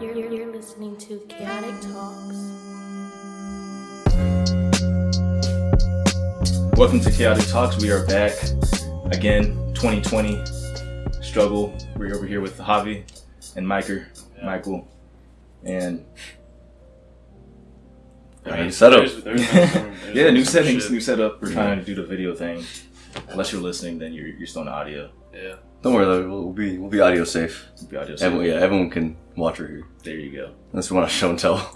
[0.00, 2.36] You're, you're, you're listening to Chaotic Talks.
[6.76, 7.80] Welcome to Chaotic Talks.
[7.82, 8.32] We are back
[9.12, 10.44] again, 2020
[11.22, 11.76] struggle.
[11.96, 13.04] We're over here with Javi
[13.56, 14.06] and Miker,
[14.44, 14.86] Michael,
[15.64, 16.04] and
[18.44, 19.00] I mean, setup.
[19.00, 20.92] There's- there's no- there's yeah, no new settings, shit.
[20.92, 21.42] new setup.
[21.42, 22.64] We're trying to do the video thing.
[23.28, 25.10] Unless you're listening, then you're you're still on the audio.
[25.34, 25.54] Yeah.
[25.82, 27.66] Don't worry, though, we'll, we'll be we'll be audio safe.
[27.74, 28.16] It'll be audio.
[28.20, 29.84] Everyone, yeah, everyone can watch or hear.
[30.02, 30.52] There you go.
[30.72, 31.72] Unless we want to show and tell.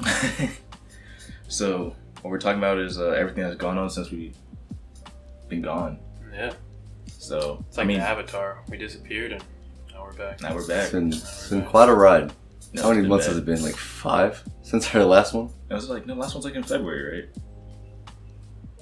[1.49, 4.37] so what we're talking about is uh, everything that's gone on since we've
[5.49, 5.99] been gone.
[6.33, 6.53] Yeah.
[7.07, 8.63] So It's like I mean, the Avatar.
[8.69, 9.45] We disappeared and
[9.93, 10.41] now we're back.
[10.41, 10.85] now we're back.
[10.85, 12.33] It's been, it's been quite a ride.
[12.73, 13.31] No, How many months bad.
[13.33, 13.63] has it been?
[13.63, 15.51] Like five since our last one.
[15.69, 17.29] It was like no, last one's like in February, right?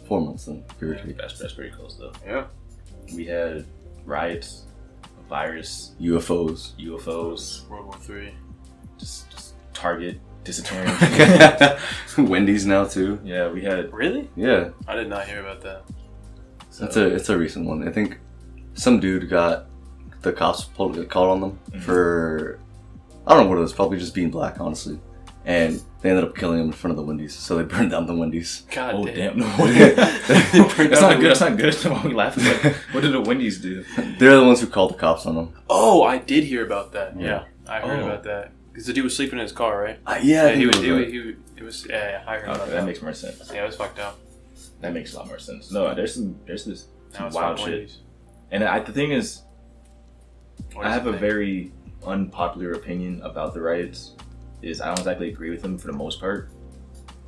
[0.07, 0.65] Four months then.
[0.79, 1.17] Give or take.
[1.17, 2.13] That's that's pretty close though.
[2.27, 2.45] Yeah.
[3.15, 3.65] We had
[4.05, 4.68] riots, a
[5.29, 6.73] virus, UFOs.
[6.79, 8.33] UFOs, World War Three.
[8.99, 10.93] just, just Target disappearing.
[12.29, 13.21] Wendy's now too.
[13.25, 13.93] yeah, we had.
[13.93, 14.29] Really?
[14.37, 15.83] Yeah, I did not hear about that.
[16.71, 17.87] So, it's a it's a recent one.
[17.87, 18.19] I think
[18.75, 19.67] some dude got
[20.23, 21.81] the cops pulled called on them Mhm.
[21.83, 22.59] for
[23.27, 23.73] I don't know what it was.
[23.73, 24.99] Probably just being black, honestly.
[25.49, 27.35] And they ended up killing him in front of the Wendy's.
[27.35, 28.63] So they burned down the Wendy's.
[28.71, 29.39] God Oh damn.
[29.39, 29.39] damn!
[29.59, 31.31] No, that's not good.
[31.31, 31.75] That's not good.
[31.75, 32.45] Why we laughing?
[32.45, 33.83] Like, what did the Wendy's do?
[34.19, 35.55] They're the ones who called the cops on them.
[35.71, 37.19] Oh, I did hear about that.
[37.19, 37.27] Yeah.
[37.27, 37.45] Yeah.
[37.67, 38.07] I heard Oh.
[38.07, 38.53] about that.
[38.71, 39.99] Because the dude was sleeping in his car, right?
[40.07, 40.77] Uh, yeah, I he think was.
[40.77, 41.13] it He was was, right.
[41.13, 41.87] he was, it was.
[41.89, 42.71] Yeah, yeah, I heard about that.
[42.75, 43.51] that makes more sense.
[43.53, 44.19] yeah, it was fucked up.
[44.83, 45.73] That makes a lot more sense.
[45.73, 47.69] No, there's some there's this some wild shit.
[47.71, 47.99] Wendy's.
[48.53, 49.43] And I, the thing is,
[50.75, 51.21] What I have a thing?
[51.21, 51.73] very
[52.07, 54.15] unpopular opinion about the riots.
[54.63, 56.51] Is I don't exactly agree with them for the most part.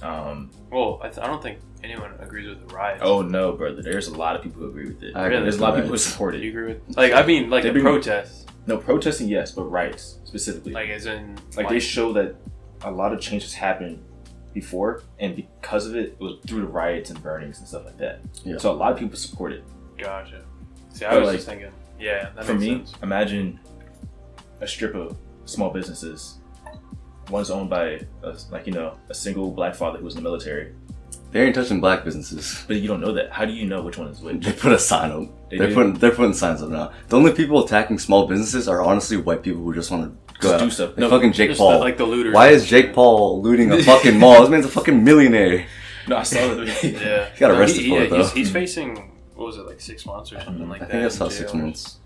[0.03, 3.03] Um, Well, I, th- I don't think anyone agrees with the riots.
[3.05, 3.83] oh no, brother!
[3.83, 5.15] There's a lot of people who agree with it.
[5.15, 6.43] I agree There's a lot of people who support it.
[6.43, 6.97] you agree with?
[6.97, 8.47] Like, I mean, like They the bring- protests.
[8.67, 10.73] No protesting, yes, but riots specifically.
[10.73, 11.37] Like, as in.
[11.57, 12.37] like they show that
[12.83, 14.03] a lot of changes happened
[14.53, 17.99] before, and because of it, it was through the riots and burnings and stuff like
[17.99, 18.21] that.
[18.45, 18.59] Yeah.
[18.59, 19.65] So a lot of people support it.
[19.99, 20.43] Gotcha.
[20.93, 21.73] See, I But, was like, just thinking.
[21.99, 22.95] Yeah, that For makes me, sense.
[23.03, 23.61] imagine
[24.61, 26.39] a strip of small businesses.
[27.29, 30.29] One's owned by, a, like you know, a single black father who was in the
[30.29, 30.73] military,
[31.31, 32.65] They ain't touching black businesses.
[32.67, 33.31] but you don't know that.
[33.31, 34.45] How do you know which one is which?
[34.45, 35.29] They put a sign up.
[35.51, 35.75] They They are do?
[35.75, 36.91] putting they're putting signs up now.
[37.09, 40.11] The only people attacking small businesses are honestly white people who just want to
[40.41, 40.61] go Just out.
[40.61, 40.89] do stuff.
[40.91, 41.73] Like No, fucking Jake Paul.
[41.73, 42.35] the, like the looters.
[42.35, 44.41] Why is Jake Paul looting a fucking mall?
[44.41, 45.67] This man's a fucking millionaire.
[46.09, 47.29] No, I saw the Yeah.
[47.35, 48.17] He got No, arrested he, for yeah, it, though.
[48.19, 50.91] He's, he's facing what was it like six months or something like I that.
[50.91, 51.99] think I saw in six months.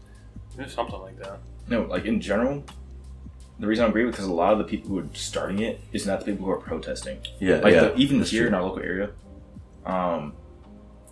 [0.69, 1.39] Something like that.
[1.69, 2.63] No, like in general,
[3.59, 5.81] the reason I agree with because a lot of the people who are starting it
[5.93, 7.19] is not the people who are protesting.
[7.41, 7.81] Yeah, Like yeah.
[7.85, 8.49] the, even here true.
[8.49, 9.11] in our local area,
[9.87, 10.35] um,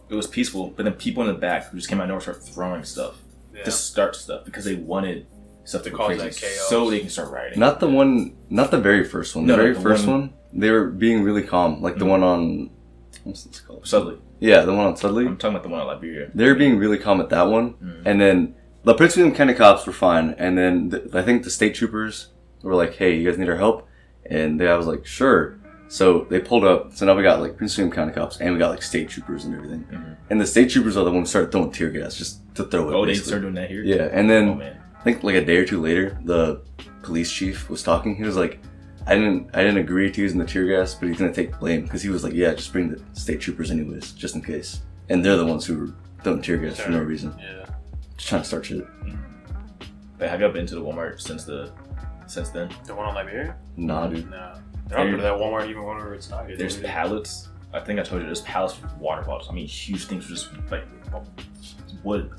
[0.09, 2.21] it was peaceful, but then people in the back who just came out of nowhere
[2.21, 3.17] started throwing stuff
[3.55, 3.63] Yeah.
[3.65, 5.27] to start stuff because they wanted
[5.65, 6.69] stuff to, To go cause crazy that chaos.
[6.69, 7.61] so they can start rioting.
[7.61, 9.47] Not the one, not the very first one.
[9.47, 11.81] No, the no, very the first one- one, they were being really calm.
[11.81, 12.09] Like the Mhm.
[12.11, 12.71] one on,
[13.25, 13.87] what's this called?
[13.87, 15.25] Sudley, Yeah, the one on Sudley.
[15.25, 16.31] I'm talking about the one in Liberia.
[16.35, 18.03] They were being really calm at that one, Mhm.
[18.05, 21.51] and then the Prince William County cops were fine, and then the, I think the
[21.51, 22.29] state troopers
[22.63, 23.89] were like, "Hey, you guys need our help,"
[24.27, 26.95] and they, I was like, "Sure." So they pulled up.
[26.95, 29.45] So now we got like Prince William County cops, and we got like state troopers
[29.45, 29.85] and everything.
[29.93, 30.17] Mhm.
[30.31, 32.89] And the state troopers are the ones who started throwing tear gas just to throw
[32.91, 32.95] it.
[32.95, 33.29] Oh, they basically.
[33.29, 33.83] started doing that here.
[33.85, 34.73] Yeah, and then Oh.
[34.99, 36.61] I think like a day or two later, the
[37.03, 38.15] police chief was talking.
[38.17, 38.59] He was like,
[39.07, 41.83] "I didn't, I didn't agree to using the tear gas, but he's gonna take blame
[41.83, 45.23] because he was like, yeah, just bring the state troopers anyways, just in case." And
[45.25, 45.89] they're the ones who were
[46.23, 47.62] throwing tear gas for no reason, Yeah.
[48.17, 48.87] Just trying to start shit.
[50.19, 51.73] But have you been to the Walmart since the
[52.27, 52.71] since then?
[52.85, 53.57] The one on Liberia?
[53.77, 54.31] Nah, dude.
[54.31, 54.59] Nah.
[54.89, 56.59] They don't go to that Walmart even whenever it's not good.
[56.59, 57.49] There's do pallets.
[57.73, 59.49] I think I told you there's pallets with water bottles.
[59.51, 60.85] I mean, huge things with just like
[62.05, 62.31] wood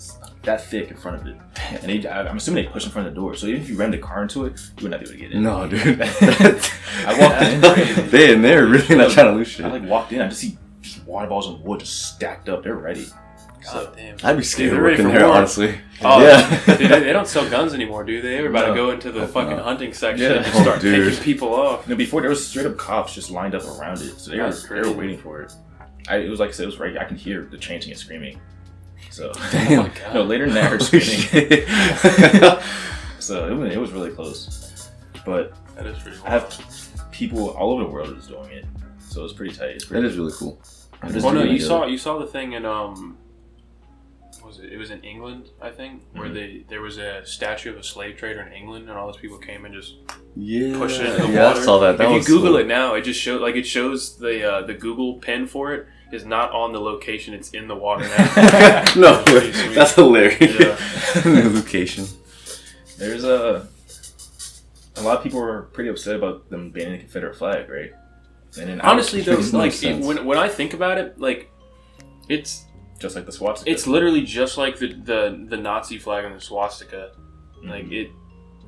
[0.43, 1.37] that thick in front of it.
[1.81, 3.33] And they, I- I'm assuming they push in front of the door.
[3.35, 5.17] So even if you ran the car into it, you would not be able to
[5.17, 5.41] get in.
[5.43, 5.99] No, dude.
[6.01, 7.17] I
[7.63, 8.09] walked in.
[8.11, 9.65] they and they're really not trying to lose shit.
[9.65, 10.21] I like walked in.
[10.21, 12.63] I just see just water bottles and wood just stacked up.
[12.63, 13.07] They're ready.
[13.63, 14.17] So damn.
[14.23, 15.37] I'd be scared Dude, of they're ready working for there, war.
[15.37, 15.75] honestly.
[16.03, 16.65] Oh, yeah.
[16.65, 18.41] dude, they, they don't sell guns anymore, do they?
[18.41, 18.73] We're about No.
[18.73, 19.63] to go into the Oh, fucking no.
[19.63, 20.37] hunting section Yeah.
[20.37, 21.21] and just start Oh, dude.
[21.21, 21.87] people off.
[21.87, 24.19] no, before there was straight up cops just lined up around it.
[24.19, 25.53] So they were, they were waiting for it.
[26.09, 26.97] I, it was like I said, it was right.
[26.97, 28.39] I can hear the chanting and screaming.
[29.09, 29.79] So Damn.
[29.79, 30.13] Oh my God.
[30.13, 32.59] no, later than that, I heard Holy screaming.
[33.19, 34.89] So it was, it was really close.
[35.25, 38.65] But That is pretty I have people all over the world is doing it.
[38.99, 39.69] So it's pretty tight.
[39.69, 40.61] It's that pretty is really cool.
[41.05, 41.67] It is Well, no, you good.
[41.67, 43.22] saw you saw the thing in um, what
[44.41, 44.71] was it?
[44.71, 46.33] It was in England, I think, where Mhm.
[46.33, 49.37] they there was a statue of a slave trader in England, and all those people
[49.37, 49.95] came and just
[50.35, 50.77] Yeah.
[50.77, 51.59] pushed it in the yeah, water.
[51.59, 51.97] I saw that.
[51.97, 52.57] that if you Google cool.
[52.61, 55.85] it now, it just shows like it shows the uh, the Google pin for it
[56.11, 58.83] is not on the location; it's in the water now.
[58.95, 59.23] no,
[59.75, 60.39] that's hilarious.
[60.59, 60.75] Yeah.
[61.21, 62.05] the location.
[62.97, 63.67] There's a
[64.95, 67.91] a lot of people were pretty upset about them banning the Confederate flag, right?
[68.59, 71.49] And Honestly, though, Makes no like it, when when I think about it, like
[72.29, 72.65] it's
[72.99, 73.69] just like the swastika.
[73.71, 77.11] it's literally just like the the, the Nazi flag and the swastika.
[77.63, 77.93] Like mm-hmm.
[77.93, 78.11] it,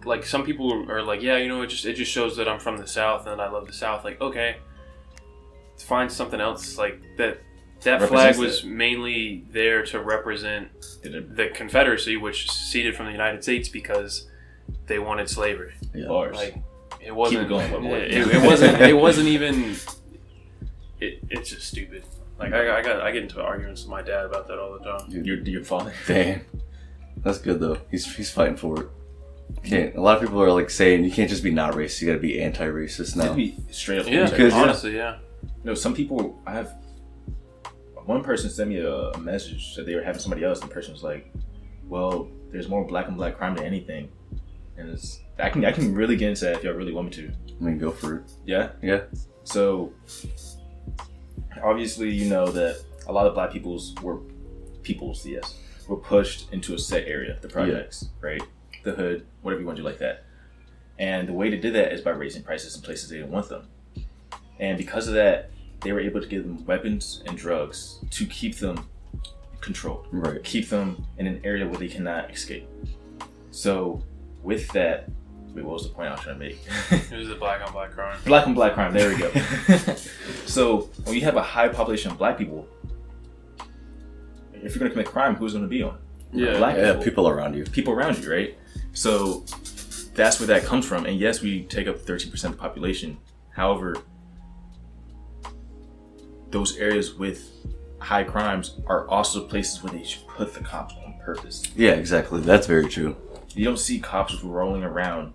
[0.05, 2.59] like some people are like, yeah, you know, it just it just shows that I'm
[2.59, 4.03] from the South and I love the South.
[4.03, 4.57] Like, okay,
[5.79, 7.41] find something else like that.
[7.81, 10.71] That flag Represents was mainly there to represent
[11.03, 14.27] the Confederacy, which seceded from the United States because
[14.87, 15.73] they wanted slavery.
[15.93, 16.07] Yeah.
[16.07, 16.35] bars?
[16.35, 16.55] Like
[17.01, 17.45] it wasn't.
[17.45, 17.85] it going.
[17.85, 18.81] It, it, it wasn't.
[18.81, 19.75] It wasn't even.
[20.99, 22.03] It, it's just stupid.
[22.39, 24.83] Like I, I got I get into arguments with my dad about that all the
[24.83, 25.09] time.
[25.09, 25.93] your your father.
[26.07, 26.41] Damn.
[27.17, 27.77] That's good though.
[27.89, 28.87] He's he's fighting for it.
[29.63, 29.95] Can't.
[29.95, 32.01] A lot of people are like saying you can't just be not racist.
[32.01, 33.33] You got to be anti-racist To now.
[33.33, 35.17] be straight up, Yeah, Because, honestly, yeah.
[35.63, 36.75] No, some people I have.
[38.05, 40.73] One person sent me a, a message that they were having somebody else, and the
[40.73, 41.31] person was like,
[41.87, 44.09] "Well, there's more black and black crime than anything,"
[44.77, 47.13] and it's I can I can really get into that if y'all really want me
[47.23, 47.31] to.
[47.59, 48.31] I mean, go for it.
[48.45, 48.69] Yeah.
[48.83, 49.01] Yeah.
[49.43, 49.93] So
[51.63, 54.19] obviously, you know that a lot of black peoples were
[54.83, 55.55] peoples, yes,
[55.87, 58.41] were pushed into a set area, the projects, right,
[58.83, 60.23] the hood, whatever you want to do like that.
[60.97, 63.49] And the way to do that is by raising prices in places they didn't want
[63.49, 63.67] them.
[64.59, 68.55] And because of that, they were able to give them weapons and drugs to keep
[68.57, 68.87] them
[69.59, 70.43] controlled, Right.
[70.43, 72.67] keep them in an area where they cannot escape.
[73.51, 74.01] So
[74.43, 75.09] with that,
[75.55, 76.59] wait, what was the point I was trying to make?
[77.11, 78.19] It was the black on black crime.
[78.25, 78.93] Black on black crime.
[78.93, 79.31] There we go.
[80.45, 82.67] so when you have a high population of black people,
[84.53, 85.97] if you're going to commit crime, who's going to be on?
[86.33, 86.57] Yeah.
[86.57, 86.89] black Yeah.
[86.91, 87.03] people.
[87.03, 87.63] People around you.
[87.63, 88.57] People around you, right?
[88.93, 89.45] So
[90.13, 91.05] that's where that comes from.
[91.05, 93.17] And yes, we take up 13% of the population.
[93.51, 93.95] However,
[96.51, 97.51] those areas with
[97.99, 101.63] high crimes are also places where they should put the cops on purpose.
[101.75, 101.91] Yeah.
[101.91, 102.41] Exactly.
[102.41, 103.15] That's very true.
[103.55, 105.33] You don't see cops rolling around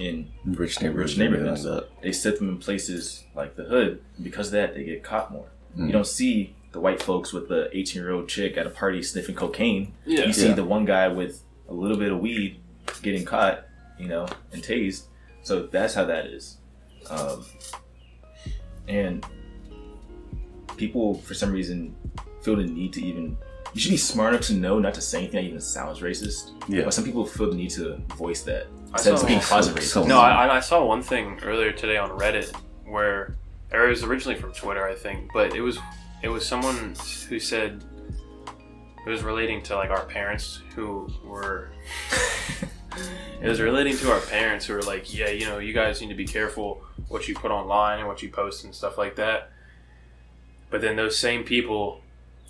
[0.00, 1.16] in Rich neighborhoods.
[1.16, 1.66] rich neighborhoods.
[2.02, 4.02] They set them in places like the hood.
[4.22, 5.46] Because of that, they get caught more.
[5.78, 5.86] Mm.
[5.86, 9.02] You don't see the white folks with the 18 year old chick at a party
[9.02, 9.92] sniffing cocaine.
[10.04, 10.24] Yeah.
[10.26, 10.54] You see Yeah.
[10.54, 12.60] the one guy with a little bit of weed
[13.02, 13.64] getting caught,
[13.98, 15.04] you know, and tased.
[15.42, 16.58] So that's how that is.
[17.08, 17.44] Um,
[18.88, 19.24] and
[20.76, 21.94] people, for some reason,
[22.42, 23.36] feel the need to even.
[23.74, 26.50] You should be smart enough to know not to say anything that even sounds racist.
[26.68, 26.82] Yeah.
[26.84, 28.66] But some people feel the need to voice that.
[28.88, 29.82] I Instead of saw- being closet racist.
[29.82, 33.36] so- No, I, I saw one thing earlier today on Reddit where
[33.72, 35.78] or it was originally from Twitter, I think, but it was
[36.22, 36.94] it was someone
[37.28, 37.84] who said
[39.06, 41.70] it was relating to like our parents who were
[43.40, 46.08] it was relating to our parents who were like, yeah, you know, you guys need
[46.08, 49.50] to be careful what you put online and what you post and stuff like that.
[50.70, 52.02] But then those same people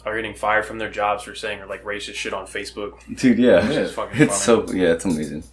[0.04, 2.92] are getting fired from their jobs for saying or like racist shit on Facebook.
[3.16, 3.66] Dude, yeah.
[3.68, 4.66] Which is fucking It's funny.
[4.68, 5.44] so yeah, it's amazing.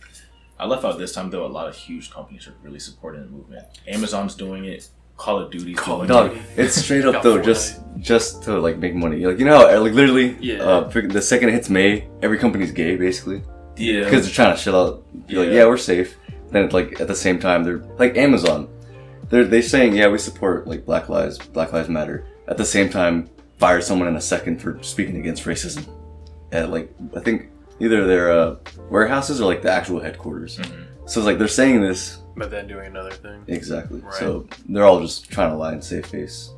[0.59, 1.45] I left out this time though.
[1.45, 3.65] A lot of huge companies are really supporting the movement.
[3.87, 4.87] Amazon's doing it.
[5.17, 6.13] Call of Duty's Call of it.
[6.13, 6.41] Dog, Duty.
[6.57, 9.25] it's straight up though, just just to like make money.
[9.25, 10.57] Like you know, how, like literally, Yeah.
[10.63, 13.41] uh, the second it hits May, every company's gay basically
[13.75, 15.03] Yeah, because they're trying to shut out.
[15.27, 15.53] Be like, Yeah.
[15.55, 16.15] yeah, we're safe.
[16.51, 18.69] Then it's like at the same time, they're like Amazon.
[19.29, 22.25] They're they saying yeah, we support like Black Lives, Black Lives Matter.
[22.47, 25.85] At the same time, fire someone in a second for speaking against racism.
[26.51, 27.49] At like I think
[27.79, 28.55] either their uh,
[28.89, 30.57] warehouses or like the actual headquarters.
[30.57, 30.85] Mhm.
[31.05, 33.43] So it's like they're saying this But then doing another thing.
[33.47, 33.99] exactly.
[34.01, 34.13] Right.
[34.15, 36.51] So they're all just trying to lie and save face.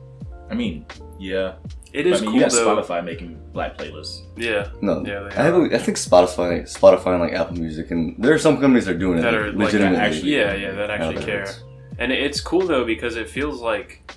[0.50, 0.86] I mean,
[1.20, 1.54] yeah.
[1.94, 2.20] It is.
[2.22, 2.82] But, I mean, cool you got though.
[2.84, 4.22] Spotify making black playlists.
[4.36, 4.70] Yeah.
[4.82, 8.34] No, Yeah, they I, have, I think Spotify, Spotify, and like Apple Music, and there
[8.34, 9.98] are some companies that are doing That it are, like, legitimately.
[9.98, 11.40] actually- Yeah, yeah, that actually that care.
[11.42, 11.64] hurts.
[12.00, 14.12] And it's cool though because it feels like,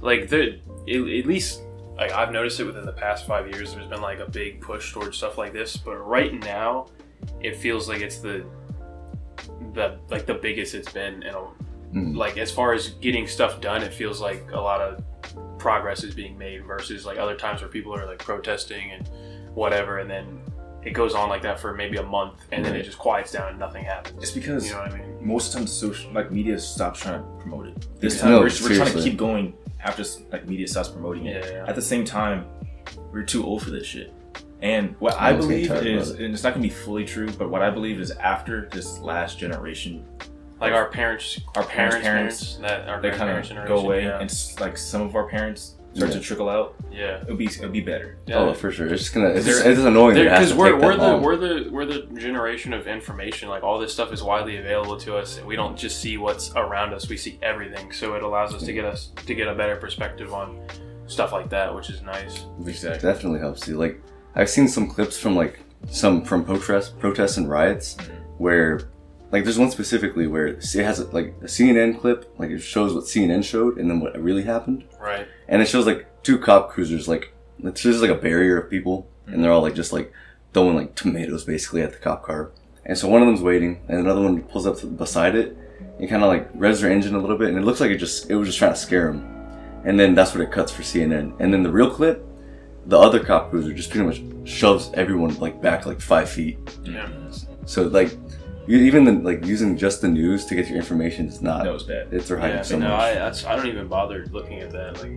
[0.00, 0.58] like the
[0.88, 1.62] at at least
[1.96, 3.74] like I've noticed it within the past five years.
[3.74, 6.88] There's been like a big push towards stuff like this, but right now,
[7.40, 8.44] it feels like it's the
[9.74, 11.42] the like the biggest it's been in a
[11.94, 12.16] Mhm.
[12.16, 13.82] like as far as getting stuff done.
[13.82, 15.02] It feels like a lot of
[15.58, 19.08] progress is being made versus like other times where people are like protesting and
[19.54, 20.40] whatever, and then
[20.84, 23.48] it goes on like that for maybe a month, and then it just quiets down
[23.50, 24.20] and nothing happens.
[24.22, 25.16] It's because You know what I mean?
[25.20, 28.00] most of the time, social like media stops trying to promote it.
[28.00, 28.20] This Yeah.
[28.22, 29.54] time, No, we're, we're trying to keep going
[29.86, 31.44] after like media stops promoting it.
[31.44, 31.64] Yeah, yeah.
[31.68, 32.44] At the same time,
[33.12, 34.12] we're too old for this shit.
[34.62, 36.20] And what I I'm just getting believe is, it.
[36.20, 39.38] and it's not gonna be fully true, but what I believe is after this last
[39.38, 40.04] generation,
[40.60, 44.04] like our parents, Our our parents, parents' parents, that our they kind of go away,
[44.04, 46.18] Yeah, and s- like some of our parents start Yeah.
[46.18, 46.74] to trickle out.
[46.92, 47.22] yeah.
[47.22, 48.18] It'll be it'll be better.
[48.26, 48.36] yeah.
[48.38, 48.86] Oh, for sure.
[48.86, 49.28] It's just gonna.
[49.30, 51.22] It's, just, it's just annoying that it has Because to we're, we're the long.
[51.22, 53.48] we're the we're the generation of information.
[53.48, 56.52] Like all this stuff is widely available to us, and we don't just see what's
[56.54, 57.08] around us.
[57.08, 57.92] We see everything.
[57.92, 60.60] So it allows us to get us to get a better perspective on
[61.06, 62.46] stuff like that, which is nice.
[62.66, 63.00] Exactly.
[63.12, 63.76] definitely helps you.
[63.76, 64.00] Like
[64.34, 68.10] I've seen some clips from like some from protest protests and riots Mhm.
[68.38, 68.80] where
[69.32, 73.04] like there's one specifically where it has like a CNN clip, like it shows what
[73.04, 75.26] CNN showed and then what really happened, Right.
[75.48, 79.08] And it shows like two cop cruisers, like it's just like a barrier of people,
[79.26, 80.12] and they're all like just like
[80.52, 82.50] throwing like tomatoes basically at the cop car,
[82.84, 85.56] and so one of them's waiting, and another one pulls up to, beside it,
[85.98, 87.98] and kind of like revs their engine a little bit, and it looks like it
[87.98, 89.24] just it was just trying to scare him,
[89.84, 92.24] and then that's what it cuts for CNN, and then the real clip.
[92.88, 96.58] The other cop cruiser just pretty much shoves everyone like back like five feet.
[96.84, 97.08] Yeah.
[97.64, 98.16] So like,
[98.68, 101.64] even the, like using just the news to get your information is not.
[101.64, 102.08] That was bad.
[102.12, 103.00] It's they're hiding Yeah, so no, much.
[103.00, 105.00] I that's I don't even bother looking at that.
[105.00, 105.12] Like,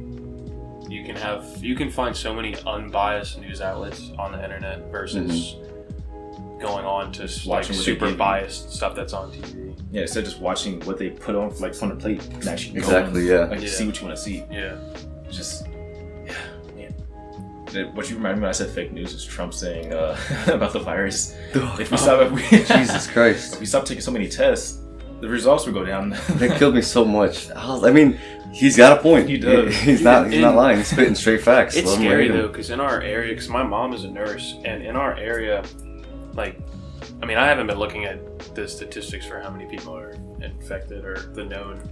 [0.91, 5.55] you can have you can find so many unbiased news outlets on the internet versus
[5.55, 6.59] mm-hmm.
[6.59, 9.79] going on to like watching what super biased stuff that's on TV.
[9.91, 12.77] Yeah, instead of just watching what they put on like on the plate and actually
[12.77, 13.45] Exactly, and, yeah.
[13.45, 13.69] like Yeah.
[13.69, 14.43] see what you want to see.
[14.51, 14.77] Yeah,
[15.31, 15.77] Just yeah, man.
[15.77, 15.78] That-
[17.93, 20.79] What you remind me when I said fake news is Trump saying uh, about the
[20.79, 21.35] virus.
[21.53, 23.53] If we stop, if we, Jesus Christ.
[23.53, 24.79] if we stop taking so many tests,
[25.21, 26.09] the results would go down.
[26.29, 27.49] That killed me so much.
[27.51, 28.17] I, was- I mean,
[28.53, 29.29] he's got a point.
[29.29, 29.75] He does.
[29.75, 30.31] He's not.
[30.31, 30.77] He's not lying.
[30.77, 31.75] He's spitting straight facts.
[31.75, 34.81] it's Let scary though because in our area, because my mom is a nurse, and
[34.81, 35.63] in our area,
[36.33, 36.59] like,
[37.21, 40.11] I mean, I haven't been looking at the statistics for how many people are
[40.41, 41.87] infected or the known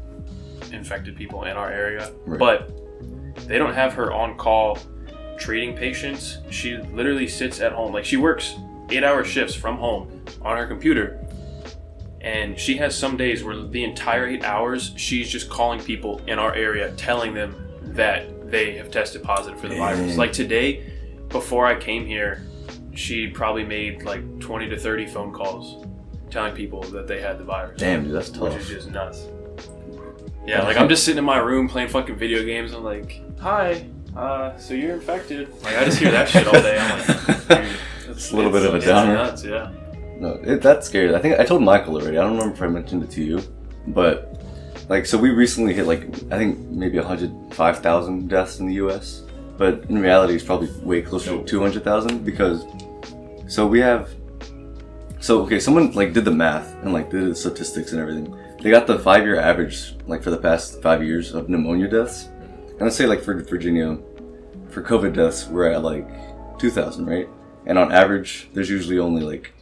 [0.71, 2.39] infected people in our area, Right.
[2.39, 2.71] but
[3.47, 4.79] they don't have her on call
[5.37, 6.37] treating patients.
[6.49, 8.55] She literally sits at home, like she works
[8.89, 11.23] eight hour shifts from home on her computer.
[12.21, 16.39] And she has some days where the entire eight hours she's just calling people in
[16.39, 20.17] our area, telling them that they have tested positive for the virus.
[20.17, 20.91] Like today,
[21.29, 22.45] before I came here,
[22.95, 25.85] she probably made like 20 to 30 phone calls
[26.29, 27.79] telling people that they had the virus.
[27.79, 28.61] Damn, dude, that's Which tough.
[28.61, 29.27] is just nuts.
[30.45, 32.73] Yeah, like I'm just sitting in my room playing fucking video games.
[32.73, 33.85] I'm like, hi,
[34.17, 35.49] uh, so you're infected.
[35.63, 36.77] Like I just hear that shit all day.
[36.79, 37.77] I'm like, dude,
[38.09, 39.13] It's a little bit of a it's downer.
[39.13, 39.71] Nuts, yeah.
[40.19, 41.13] No, it, that's scary.
[41.15, 42.17] I think I told Michael already.
[42.17, 43.41] I don't remember if I mentioned it to you,
[43.87, 44.41] but
[44.89, 49.23] like, so we recently hit like I think maybe 105,000 deaths in the U.S.
[49.57, 51.39] But in reality, it's probably way closer No.
[51.41, 52.65] to 200,000 because
[53.47, 54.09] so we have
[55.19, 58.35] so okay, someone like did the math and like did the statistics and everything.
[58.61, 62.29] They got the five-year average like for the past five years of pneumonia deaths,
[62.77, 63.97] and let's say like for Virginia,
[64.69, 66.07] for COVID deaths, we're at like
[66.59, 67.27] 2,000, right?
[67.65, 69.53] And on average, there's usually only like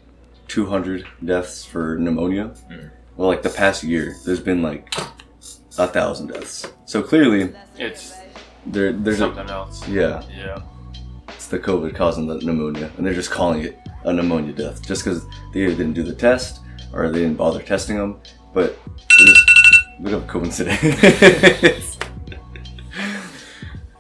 [0.48, 2.52] 200 deaths for pneumonia.
[2.72, 2.92] Mhm.
[3.18, 4.94] Well, like the past year, there's been like
[5.78, 6.72] a thousand deaths.
[6.86, 8.14] So clearly, It's
[8.66, 9.88] there there's a something else.
[9.88, 10.60] yeah, Yeah.
[11.30, 15.04] it's the COVID causing the pneumonia, and they're just calling it a pneumonia death just
[15.04, 16.60] because they either didn't do the test
[16.94, 18.18] or they didn't bother testing them.
[18.54, 18.78] But
[19.20, 19.46] it was
[20.00, 21.98] a bit of a coincidence.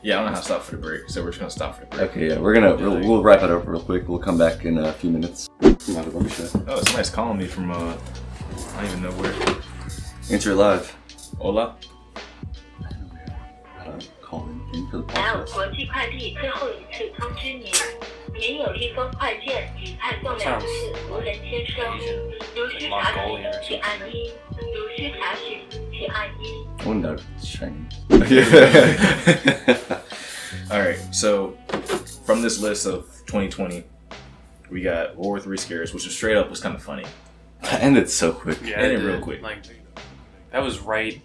[0.05, 1.75] yeah, I don't know how to stop for the break, so we're just gonna stop
[1.77, 2.11] for the break.
[2.11, 4.09] okay, yeah, we're gonna we'll, we'll wrap it up real quick.
[4.09, 5.49] We'll come back in a few minutes.
[5.63, 5.77] Oh,
[6.83, 7.95] somebody's calling me from uh,
[8.77, 9.35] I don't even know where.
[10.31, 10.97] Answer it live.
[11.39, 11.77] Hola.
[13.79, 15.55] How to call in, in for the 达尔 podcast.
[15.55, 17.73] 国际快递最后一次通知您，
[18.33, 20.67] 您有一封快件已派送两次，
[21.11, 21.83] 无人接收。
[22.55, 25.61] 如需查询，请按一；如需查询，
[25.91, 26.64] 请按一。
[26.86, 27.94] I wouldn't it's Chinese.
[30.72, 31.58] All right, so
[32.26, 33.84] from this list of 2020,
[34.70, 37.06] we got World War Three scares, which was straight up was kind of funny.
[37.64, 38.60] that ended so quick.
[38.64, 38.78] Yeah.
[38.78, 39.42] End it real quick.
[39.42, 39.64] Like
[40.52, 41.20] that was right.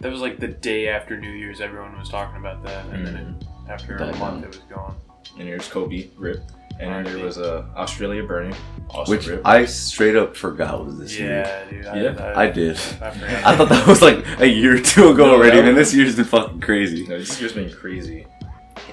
[0.00, 1.62] That was like the day after New Year's.
[1.62, 3.40] Everyone was talking about that, and then mm-hmm.
[3.40, 4.44] it, after Died a month, down.
[4.44, 4.96] it was gone.
[5.38, 6.42] And here's Kobe, rip.
[6.78, 8.54] And then there was uh, Australia burning,
[8.90, 9.40] also Which rip.
[9.46, 11.40] I straight up forgot was this year.
[11.40, 11.86] Yeah, dude.
[11.86, 12.76] I, Yeah, I did.
[13.00, 13.44] I forgot.
[13.46, 15.74] I thought that was like a year or two ago No, already, that man.
[15.74, 17.06] was- This year's been fucking crazy.
[17.06, 18.26] No, this year's been crazy.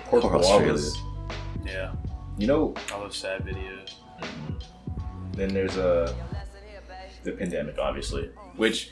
[0.06, 0.96] Poor Poor koalas.
[1.66, 1.92] yeah,
[2.38, 3.96] You know, all those sad videos.
[5.34, 6.14] then there's uh,
[7.24, 8.92] the pandemic, obviously, which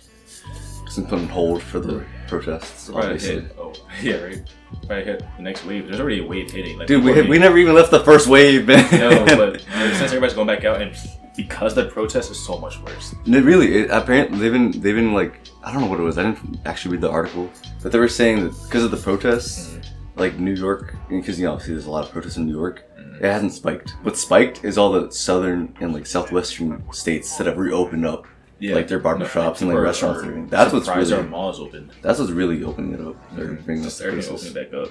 [0.92, 3.36] It's been put on hold for the protests, probably obviously.
[3.44, 3.56] hit.
[3.58, 3.72] Oh,
[4.04, 4.42] yeah, right.
[4.88, 5.88] Probably hit the next wave.
[5.88, 6.78] There's already a wave hitting.
[6.78, 8.90] Like, Dude, we, we never even left the first wave, man.
[8.92, 10.94] No, but since everybody's going back out, and
[11.38, 13.16] because the protest is so much worse.
[13.26, 16.18] It really, it, apparently, they've been, they've been like, I don't know what it was.
[16.18, 17.50] I didn't actually read the article,
[17.82, 20.20] but they were saying that because of the protests, Mm-hmm.
[20.20, 22.84] like New York, because you know, obviously there's a lot of protests in New York.
[23.00, 23.16] Mhm.
[23.22, 23.92] It hasn't spiked.
[24.04, 28.28] What's spiked is all the southern and like southwestern states that have reopened up,
[28.62, 30.20] like their barber shops and like restaurants.
[30.20, 30.50] or and everything.
[30.50, 31.92] That's what's really, our malls open.
[32.02, 33.16] that's what's really opening it up.
[33.36, 34.56] They're bringing Just up everything cases.
[34.56, 34.90] opening back up,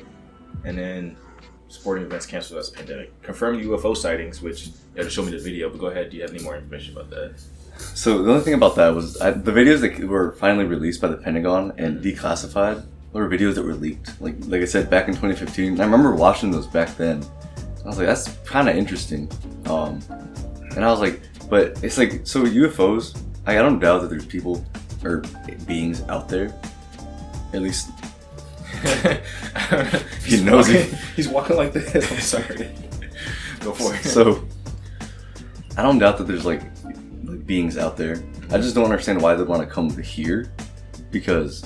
[0.65, 1.17] and then
[1.69, 3.23] sporting events canceled as a pandemic.
[3.23, 5.71] Confirmed UFO sightings, which you had to show me the video.
[5.71, 6.11] But go ahead.
[6.11, 7.35] Do you have any more information about that?
[7.95, 11.09] So the only thing about that was I, the videos that were finally released by
[11.09, 14.21] the Pentagon and declassified were videos that were leaked.
[14.21, 15.81] Like like I said back in 2015.
[15.81, 17.25] I remember watching those back then.
[17.85, 19.31] I was like, that's kind of interesting.
[19.67, 20.00] Um,
[20.77, 23.19] and I was like, but it's like so UFOs.
[23.47, 24.64] I don't doubt that there's people
[25.02, 25.23] or
[25.66, 26.54] beings out there.
[27.52, 27.90] At least
[30.25, 30.94] he's knows walking, it.
[31.16, 32.11] He's walking like this.
[32.12, 32.70] I'm sorry.
[33.61, 34.04] Go for it.
[34.04, 34.44] so.
[35.76, 36.62] I don't doubt that there's like,
[37.25, 38.23] like beings out there.
[38.50, 40.52] I just don't understand why they want to come here,
[41.11, 41.62] because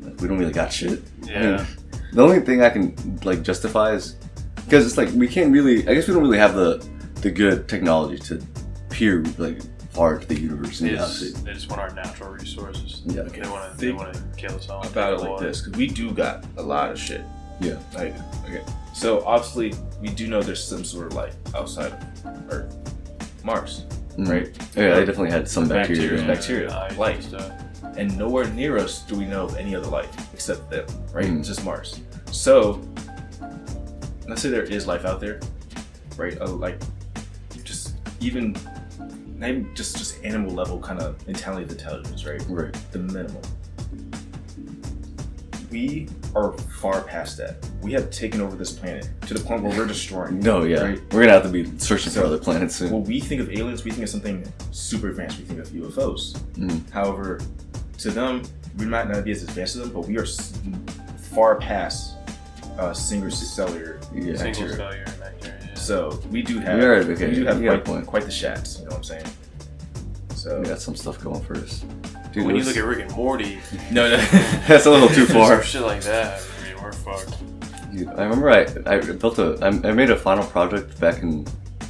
[0.00, 1.02] like, we don't really got shit.
[1.22, 1.66] I mean, Yeah.
[2.12, 4.16] the only thing I can like justify is
[4.56, 5.86] because it's like we can't really.
[5.88, 6.84] I guess we don't really have the
[7.16, 8.42] the good technology to
[8.88, 9.58] peer like
[9.90, 13.02] far into the universe and They get just, they just want our natural resources.
[13.06, 13.22] Yeah.
[13.22, 13.76] They want to.
[13.86, 14.86] They want to kill us all.
[14.86, 15.46] about it like water.
[15.48, 17.22] this because we do got a lot of shit.
[17.60, 17.78] Yeah.
[17.94, 18.62] Like okay,
[18.94, 21.92] so obviously we do know there's some sort of life outside
[22.24, 22.76] of Earth,
[23.44, 23.84] Mars,
[24.16, 24.28] Mhm.
[24.30, 24.48] right?
[24.76, 26.68] Yeah, they definitely had some Bacteria, bacteria.
[26.68, 27.96] bacteria, ice life.
[27.96, 31.26] and nowhere near us do we know of any other life except them, right?
[31.26, 31.40] Mm.
[31.40, 32.00] It's just Mars.
[32.30, 32.80] So
[34.28, 35.40] let's say there is life out there,
[36.16, 36.40] right?
[36.40, 36.78] Uh, like
[37.64, 38.56] just even
[39.40, 42.42] not just just animal level kind of mentality of intelligence, right?
[42.48, 42.76] Right.
[42.92, 43.42] The minimal.
[45.70, 47.64] We are far past that.
[47.80, 50.40] We have taken over this planet to the point where we're destroying.
[50.40, 50.80] No, yeah.
[50.82, 51.00] Right?
[51.12, 52.90] We're gonna have to be searching So- for other planets soon.
[52.90, 55.38] When we think of aliens, we think of something super advanced.
[55.38, 56.34] We think of UFOs.
[56.58, 56.90] Mm.
[56.90, 57.40] However,
[57.98, 58.42] to them,
[58.78, 60.58] we might not be as advanced as them, but we are s-
[61.32, 62.14] far past
[62.78, 64.34] uh, single cellular Yeah.
[64.36, 65.04] Single cellular bacteria.
[65.06, 65.12] yeah.
[65.80, 68.06] So we do have We are, okay, we do have you got a quite, point.
[68.06, 68.78] quite the shots.
[68.78, 69.26] You know what I'm saying?
[70.34, 71.84] So We got some stuff going for us.
[72.32, 73.58] Dude, when it you look at Rick and Morty,
[73.90, 74.16] no, no.
[74.68, 75.56] that's a little too far.
[75.56, 76.40] some shit like that.
[76.60, 77.42] I mean, we're fucked.
[77.92, 81.44] Dude, I remember I, I built a I, I made a final project back in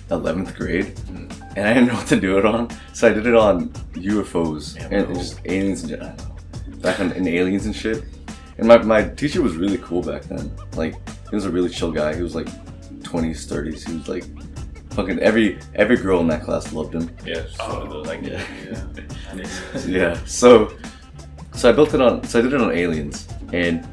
[0.09, 1.31] 11th grade mm.
[1.57, 4.77] and I didn't know what to do it on so I did it on UFOs
[4.77, 5.15] Yeah, and cool.
[5.17, 8.03] just aliens and I know back on in aliens and shit
[8.59, 10.95] and my, my teacher was really cool back then like
[11.29, 12.49] he was a really chill guy he was like
[13.11, 14.25] 20s 30s he was like
[14.95, 18.45] fucking every every girl in that class loved him yeah, those, like Yeah.
[19.35, 19.47] yeah.
[19.87, 20.73] yeah so
[21.55, 23.87] so I built it on so I did it on aliens and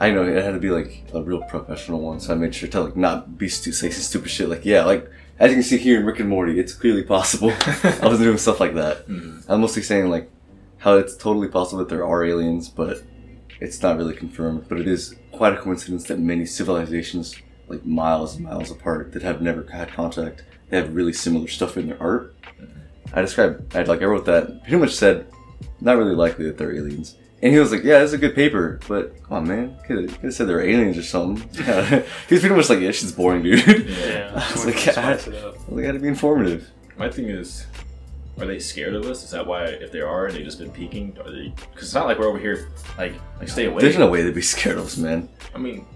[0.00, 2.68] I know it had to be like a real professional one so I made sure
[2.70, 5.62] to like not be stu- say some stupid shit like yeah like as you can
[5.62, 7.52] see here in Rick and Morty it's clearly possible
[8.02, 9.44] I was doing stuff like that Mhm.
[9.48, 10.30] I'm mostly saying like
[10.78, 13.02] how it's totally possible that there are aliens but
[13.60, 17.36] it's not really confirmed but it is quite a coincidence that many civilizations
[17.70, 21.76] like miles and miles apart that have never had contact they have really similar stuff
[21.76, 22.34] in their art
[23.12, 24.62] I described, I like, I wrote that.
[24.62, 25.26] Pretty much said,
[25.80, 27.16] not really likely that they're aliens.
[27.42, 30.10] And he was like, yeah, this is a good paper, but come on, man, could
[30.10, 31.48] have said they're aliens or something.
[32.28, 33.66] He's pretty much like, yeah, shit's boring, dude.
[33.88, 34.32] Yeah.
[34.34, 35.54] I was we like, can I, spice it.
[35.74, 36.70] I gotta be informative.
[36.98, 37.66] My thing is,
[38.38, 39.24] are they scared of us?
[39.24, 41.16] Is that why, if they are, they just been peeking?
[41.24, 41.48] Are they?
[41.72, 43.80] Because it's not like we're over here, like, like stay away.
[43.80, 45.28] There's no way they'd be scared of us, man.
[45.54, 45.86] I mean,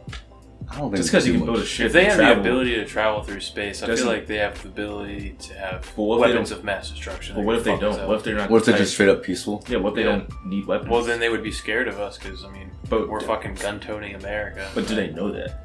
[0.70, 2.48] I don't think just because you can build a ship, If they have travel, the
[2.48, 5.92] ability to travel through space, I Doesn't- feel like they have the ability to have
[5.96, 7.34] But what if they weapons of mass destruction.
[7.34, 8.02] But that what can if they fuck us don't?
[8.02, 8.08] up.
[8.08, 8.50] What if they're not?
[8.50, 9.64] What if they're just straight up peaceful?
[9.68, 10.16] Yeah, what if they Yeah.
[10.16, 10.90] don't need weapons?
[10.90, 13.78] Well, then they would be scared of us because I mean, But we're fucking gun
[13.80, 14.68] toting America.
[14.74, 15.60] But do they know that?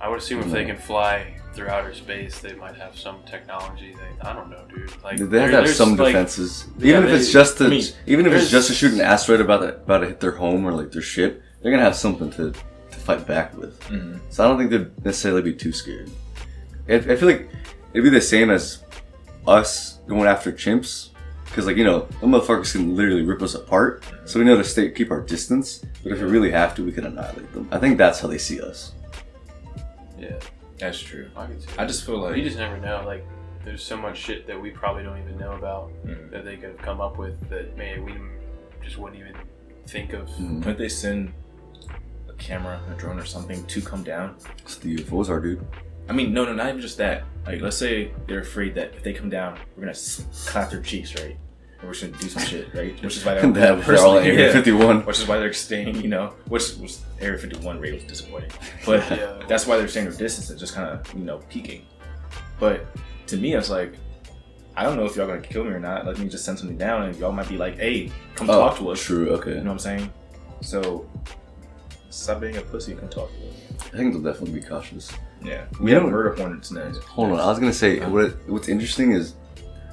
[0.00, 3.94] I would assume if they can fly through outer space, they might have some technology.
[3.94, 4.90] They, I don't know, dude.
[5.02, 7.32] Like They have there- to have there's, some like, defenses, yeah, even if it's they-
[7.32, 9.68] just to, I mean, even if it's there's- just to shoot an asteroid about to,
[9.68, 11.42] about to hit their home or like their ship.
[11.62, 12.58] They're gonna have something to, to
[13.00, 13.80] fight back with.
[13.84, 14.18] Mm-hmm.
[14.30, 16.10] So I don't think they'd necessarily be too scared.
[16.88, 17.48] I, I feel like
[17.92, 18.84] it'd be the same as
[19.46, 21.08] us going after chimps.
[21.46, 24.04] Because, like, you know, the motherfuckers can literally rip us apart.
[24.24, 25.84] So we know to stay, keep our distance.
[26.04, 27.68] But if we really have to, we can annihilate them.
[27.72, 28.92] I think that's how they see us.
[30.16, 30.38] Yeah,
[30.78, 31.28] That's true.
[31.36, 31.68] I can see.
[31.76, 33.02] I just feel like you just never know.
[33.04, 33.26] Like,
[33.64, 36.30] there's so much shit that we probably don't even know about Mhm.
[36.30, 38.14] that they could have come up with that maybe we
[38.82, 39.34] just wouldn't even
[39.88, 40.28] think of.
[40.28, 40.62] Mm.
[40.62, 41.49] couldn't they send a
[42.40, 44.36] camera, a drone, or something to come down?
[44.58, 45.64] That's the UFOs are, dude.
[46.08, 47.22] I mean, no, no, not even just that.
[47.46, 49.96] Like, let's say they're afraid that if they come down, we're gonna
[50.46, 51.36] clap their cheeks, right?
[51.82, 53.00] Or we're just gonna do some shit, right?
[53.02, 54.52] Which is why they're, And they're, all Area yeah.
[54.52, 55.06] 51.
[55.06, 58.50] Which is why they're staying, you know, which was Area 51 raid was disappointing.
[58.86, 59.40] But Yeah.
[59.46, 61.86] that's why they're staying their distance and just kind of, you know, peeking.
[62.58, 62.86] But
[63.28, 63.94] to me, it's like,
[64.76, 66.06] I don't know if y'all gonna kill me or not.
[66.06, 68.78] Let me just send something down and y'all might be like, hey, come Oh, talk
[68.78, 69.02] to us.
[69.02, 69.50] True, okay.
[69.52, 70.12] You know what I'm saying?
[70.60, 71.08] So,
[72.10, 73.30] stop being a pussy and talk.
[73.92, 75.10] I think they'll definitely be cautious.
[75.42, 75.64] Yeah.
[75.78, 76.98] We We have don't- murder hornets next.
[77.04, 79.34] Hold on, I was gonna say what what's interesting is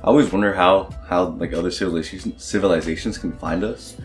[0.03, 3.95] I always wonder how how like other civilizations civilizations can find us.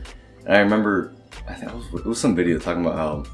[0.47, 1.13] And I remember
[1.49, 3.25] I think it was, it was some video talking about how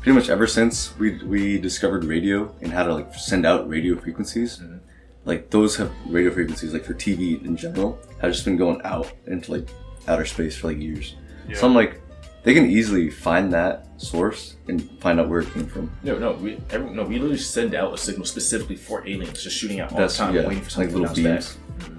[0.00, 3.96] pretty much ever since we we discovered radio and how to like send out radio
[3.96, 4.80] frequencies, Mhm.
[5.24, 9.10] like those have radio frequencies like for TV in general have just been going out
[9.26, 9.68] into like
[10.06, 11.14] outer space for like years.
[11.48, 11.56] Yeah.
[11.56, 12.00] So I'm like,
[12.44, 15.90] they can easily find that source and find out where it came from.
[16.02, 19.56] No, no, we every, no, we literally send out a signal specifically for aliens, just
[19.56, 21.56] shooting out all That's the time, yeah, waiting for like something little to bounce beams.
[21.78, 21.88] back.
[21.90, 21.98] Mhm.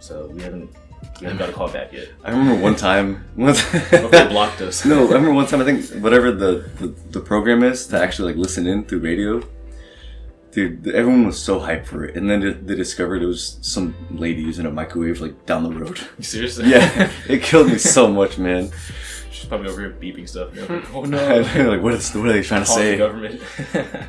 [0.00, 0.70] So we haven't
[1.20, 2.08] We haven't got a call back yet.
[2.24, 3.24] I remember one time.
[3.36, 4.84] Before they blocked us.
[4.84, 5.60] no, I remember one time.
[5.60, 9.42] I think whatever the, the the program is to actually like listen in through radio.
[10.52, 14.40] Dude, everyone was so hyped for it, and then they discovered it was some lady
[14.40, 16.00] using a microwave like down the road.
[16.20, 16.70] Seriously?
[16.70, 18.70] Yeah, it killed me so much, man.
[19.36, 20.54] She's probably over here beeping stuff.
[20.56, 22.96] you know, like, oh like, what is what are they trying to Call the say?
[22.96, 23.40] government.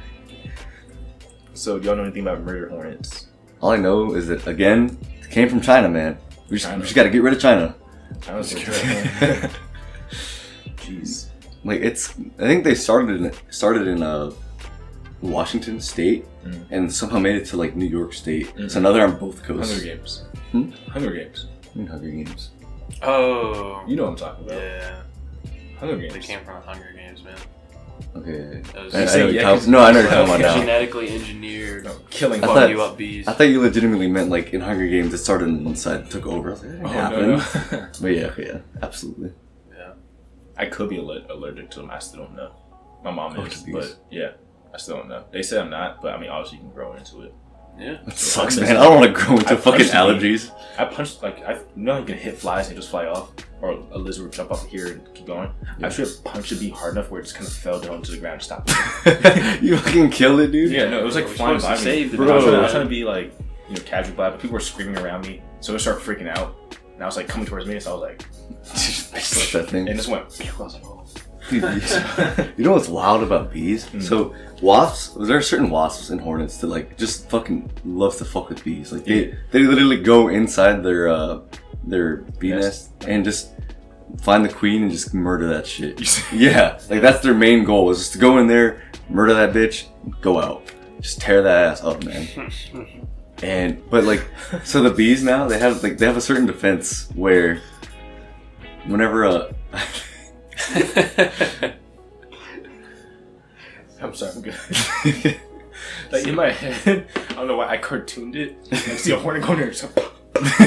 [1.54, 3.28] so, do y'all know anything about murder hornets?
[3.60, 6.18] All I know is that again, it came from China, man.
[6.50, 6.78] We just, China.
[6.78, 7.76] we just got to get rid of China.
[8.30, 8.63] I was like,
[10.78, 11.28] Jeez.
[11.66, 14.32] like it's I think they started in started in uh
[15.22, 16.66] Washington State Mm.
[16.72, 18.56] and somehow made it to like New York State.
[18.56, 18.72] Mm.
[18.72, 19.70] So now they're on both coasts.
[19.74, 20.24] Hunger Games.
[20.54, 20.70] Hmm?
[20.90, 21.48] Hunger Games.
[21.76, 22.52] I mean, Hunger Games.
[23.02, 24.62] Oh, You know what I'm talking about.
[24.62, 25.02] yeah.
[25.80, 26.13] Hunger Games.
[26.13, 27.38] They came from Hunger Games, man.
[28.16, 28.62] Okay.
[28.74, 30.48] That was I, I know yeah, talking- no, I know what you're talking about Yeah.
[30.48, 30.60] now.
[30.60, 32.44] Genetically engineered, No, killing.
[32.44, 33.28] I fucking thought- you up bees.
[33.28, 36.12] I thought you legitimately meant like in Hunger Games it started on one side and
[36.12, 36.50] took over.
[36.50, 37.30] I was like, that didn't Oh, happen.
[37.30, 37.88] no, no.
[38.02, 39.34] But yeah, yeah, absolutely.
[39.76, 39.94] Yeah,
[40.58, 41.90] I could be allergic to them.
[41.90, 42.52] I still don't know.
[43.04, 43.74] My mom Oh, is, to these.
[43.76, 44.32] but yeah,
[44.74, 45.24] I still don't know.
[45.32, 47.34] They say I'm not, but I mean, obviously you can grow into it.
[47.78, 47.98] Yeah.
[48.06, 48.76] That sucks, man.
[48.78, 50.52] I don't want to grow into I fucking punched the allergies.
[50.78, 53.32] I punched like I you know how you can hit flies and just fly off,
[53.62, 55.50] or a lizard would jump off here and keep going.
[55.82, 58.12] I actually punched a bee hard enough where it just kind of fell down to
[58.12, 58.70] the ground and stopped.
[59.62, 60.72] you fucking killed it, dude.
[60.72, 62.08] yeah, no, it was like We're flying by to me.
[62.10, 63.34] Bro, I was, trying, I was trying to be like
[63.70, 66.56] you know casual but people were screaming around me, so it started freaking out.
[66.94, 68.26] And I was like coming towards me, so I was like,
[68.74, 69.88] Just that thing.
[69.88, 70.24] and this went.
[70.24, 70.96] I was like, oh.
[71.49, 71.63] Dude,
[72.57, 73.86] you, know what's loud about bees?
[73.88, 74.03] Mm.
[74.03, 78.49] So wasps, there are certain wasps and hornets that like just fucking love to fuck
[78.49, 78.91] with bees.
[78.91, 79.33] Like they, Yeah.
[79.51, 81.39] they literally go inside their uh
[81.83, 82.91] their bee Nest.
[82.99, 83.53] nest and just
[84.21, 85.99] find the queen and just murder that shit.
[86.33, 89.86] Yeah, like that's their main goal is just to go in there, murder that bitch,
[90.21, 90.63] go out,
[90.99, 92.27] just tear that ass up, man.
[93.43, 94.25] And but like,
[94.63, 97.62] so the bees now they have like they have a certain defense where
[98.88, 99.51] whenever uh
[104.02, 104.56] I'm sorry, I'm good.
[106.12, 108.56] like in my head, I don't know why I cartooned it.
[108.72, 109.86] I see a hornet going there, just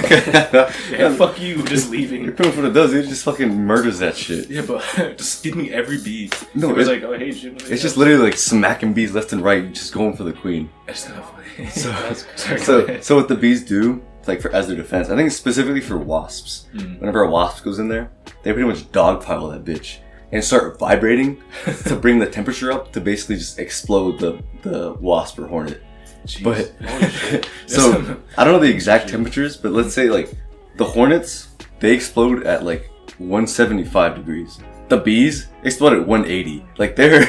[0.90, 2.24] yeah, fuck you, just leaving.
[2.24, 2.92] You're doing what it does.
[2.92, 4.50] It just fucking murders that shit.
[4.50, 4.82] Yeah, but
[5.16, 6.28] just give me every bee.
[6.54, 7.56] No, it was it- like, oh hey, Jim.
[7.60, 10.70] It's just literally like smacking bees left and right, just going for the queen.
[10.88, 11.68] It's not funny.
[11.68, 11.92] So,
[12.34, 15.30] Sorry, go so, so what the bees do, like for as their defense, I think
[15.32, 16.66] specifically for wasps.
[16.74, 17.00] Mm.
[17.00, 18.10] Whenever a wasp goes in there,
[18.42, 19.98] they pretty much dogpile that bitch
[20.32, 21.42] and start vibrating
[21.86, 25.82] to bring the temperature up to basically just explode the the wasp or hornet.
[26.26, 26.44] Jeez.
[26.44, 30.30] But so I don't know the exact temperatures, but let's say like
[30.76, 31.48] the hornets
[31.80, 34.58] they explode at like 175 degrees.
[34.88, 36.64] The bees explode at 180.
[36.78, 37.22] Like they're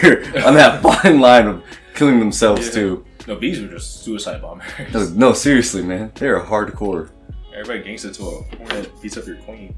[0.45, 2.73] on that fine line of killing themselves Yeah.
[2.73, 3.05] too.
[3.27, 4.67] No, bees were just suicide bombers.
[4.93, 7.09] No, no, seriously, man, they are hardcore.
[7.53, 9.75] Everybody gangsta to a hornet beats up your queen.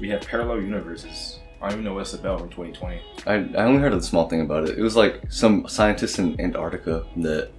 [0.00, 1.38] We have parallel universes.
[1.60, 3.00] I don't even know what's about in 2020.
[3.26, 4.76] I, I only heard a small thing about it.
[4.76, 7.50] It was like some scientists in Antarctica that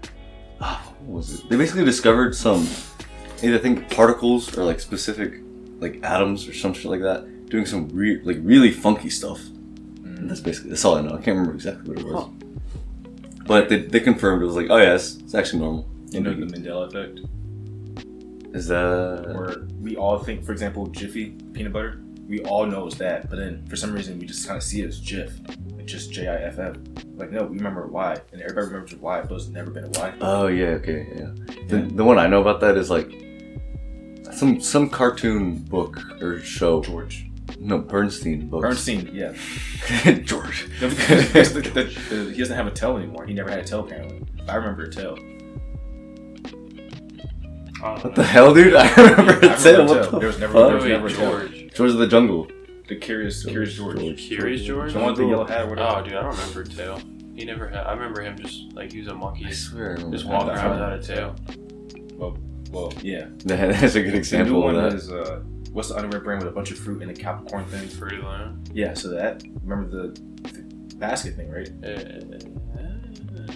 [0.60, 1.50] ah, what was it?
[1.50, 2.68] They basically discovered some
[3.42, 5.36] either I think particles or like specific
[5.80, 9.40] like atoms or some shit like that doing some re- like really funky stuff.
[10.04, 11.12] And that's basically that's all I know.
[11.12, 12.30] I can't remember exactly what it was.
[13.46, 15.90] But they, they confirmed it was like, oh yes, it's actually normal.
[16.10, 17.20] You know the Mandela effect,
[18.56, 22.02] Is that where we all think, for example, Jiffy peanut butter.
[22.28, 24.82] We all know it's that, but then for some reason we just kind of see
[24.82, 25.32] it as Jif,
[25.76, 26.78] like just J I F F.
[27.16, 30.14] Like no, we remember Y, and everybody remembers Y, but it's never been a Y.
[30.22, 31.32] Oh yeah, okay, yeah.
[31.68, 33.12] The, the one I know about that is like
[34.32, 36.82] some some cartoon book or show.
[36.82, 37.30] George
[37.66, 38.62] No, Bernstein book.
[38.62, 39.32] Bernstein, yeah.
[40.24, 40.68] George.
[40.82, 43.26] No, because the, the, the, he doesn't have a tail anymore.
[43.26, 44.22] He never had a tail apparently.
[44.48, 45.18] I remember a tail.
[47.82, 48.74] What the hell, dude?
[48.76, 49.82] I remember I a remember tail.
[49.82, 50.12] a What tail.
[50.12, 50.68] the There was never- fuck?
[50.68, 51.30] there was never a tail.
[51.40, 51.74] George.
[51.74, 52.48] George of the Jungle.
[52.88, 54.18] The curious, curious George.
[54.18, 54.94] Curious George?
[54.94, 55.90] The one with the yellow hat or whatever.
[56.00, 57.00] Oh, dude, I don't remember a Tail.
[57.36, 57.80] He never had.
[57.88, 59.92] I remember him just like he was a monkey, I just swear.
[59.92, 61.36] I remember walking around without a tail.
[62.16, 62.38] Well,
[62.72, 63.28] well, yeah.
[63.46, 64.94] That- That's a good The new example one of that.
[64.94, 65.42] is uh,
[65.74, 67.88] what's the underwear brand with a bunch of fruit and a Capricorn thing?
[67.90, 68.64] Fruity Loom.
[68.74, 71.70] Yeah, so that remember the, the basket thing, right?
[71.84, 72.40] Uh,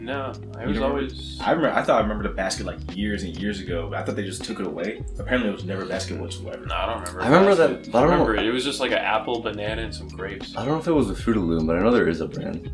[0.01, 1.39] no, I You was don't always.
[1.41, 1.75] I remember.
[1.77, 3.89] I thought I remember the basket like years and years ago.
[3.89, 5.03] But I thought they just took it away.
[5.17, 6.65] Apparently, it was never a basket whatsoever.
[6.65, 7.21] No, I don't remember.
[7.21, 8.35] I remember that, but I don't know- remember.
[8.49, 10.55] It was just like an apple, banana, and some grapes.
[10.55, 12.21] I don't know if it was a Fruit of Loom, but I know there is
[12.21, 12.69] a brand.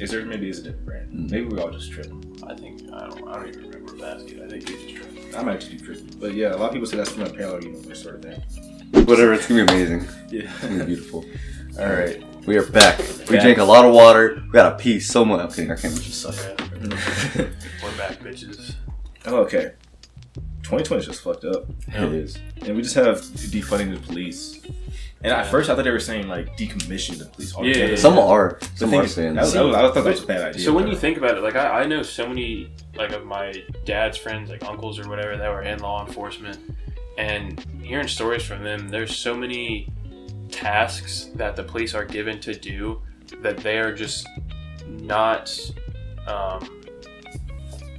[0.00, 1.12] Is there maybe is a different brand?
[1.12, 1.30] Mm.
[1.30, 2.06] Maybe we all just trip.
[2.46, 3.28] I think I don't.
[3.28, 4.42] I don't even remember a basket.
[4.42, 5.34] I think he just tried.
[5.34, 6.10] I might actually be tripping.
[6.18, 8.42] But yeah, a lot of people say that's from a parallel universe sort of thing.
[8.92, 10.06] Whatever, it's gonna be amazing.
[10.30, 10.42] Yeah.
[10.50, 11.24] It's gonna be beautiful.
[11.78, 12.22] all right.
[12.46, 12.98] We are back.
[12.98, 13.04] We
[13.36, 13.42] Back.
[13.42, 14.42] drank a lot of water.
[14.46, 15.40] We gotta pee so much.
[15.40, 16.34] I'm kidding, our cameras just suck.
[16.36, 16.56] Yeah.
[17.82, 18.74] We're back, bitches.
[19.26, 19.72] Oh, okay.
[20.62, 22.38] 2020 is just fucked up, It is.
[22.62, 24.60] and we just have defunding the police.
[25.22, 27.54] And at first, I thought they were saying like decommission the police.
[27.60, 28.58] Yeah, yeah, Some are.
[28.74, 29.60] Some thing are saying that was- that.
[29.60, 30.62] that was- I thought that was a bad idea.
[30.64, 33.52] So when you think about it, like I, I know so many like of my
[33.84, 36.58] dad's friends, like uncles or whatever, that were in law enforcement,
[37.18, 39.88] and hearing stories from them, there's so many
[40.50, 43.00] tasks that the police are given to do
[43.42, 44.26] that they are just
[44.88, 45.58] not.
[46.26, 46.82] Um,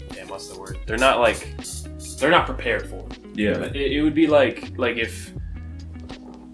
[0.09, 0.79] damn, what's the word?
[0.85, 1.55] They're not like
[2.19, 3.07] they're not prepared for.
[3.33, 5.33] yeah, It, it would be like like if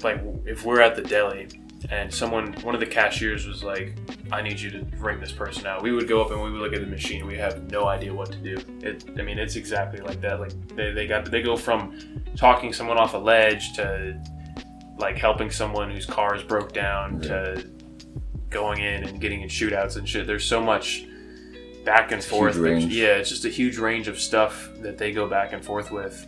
[0.04, 1.48] like if we're at the deli
[1.90, 3.96] and someone one of the cashiers was like
[4.34, 5.84] I need you to ring this person out.
[5.84, 7.28] We would go up and we would look at the machine.
[7.28, 8.58] We have no idea what to do.
[8.82, 10.40] It, I mean, it's exactly like that.
[10.40, 14.20] Like they, they got they go from talking someone off a ledge to
[14.98, 17.70] like helping someone whose car is broke down to
[18.50, 20.26] going in and getting in shootouts and shit.
[20.26, 21.06] There's so much
[21.86, 22.56] back and a forth.
[22.58, 26.28] Yeah, it's just a huge range of stuff that they go back and forth with,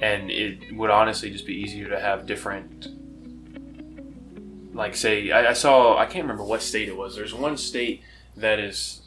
[0.00, 2.88] and it would honestly just be easier to have different.
[4.74, 7.14] Like, say, I, I saw, I can't remember what state it was.
[7.16, 8.02] There's one state
[8.36, 9.02] that is